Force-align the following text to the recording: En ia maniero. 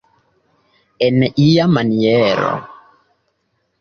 En 1.09 1.19
ia 1.49 1.67
maniero. 1.75 2.51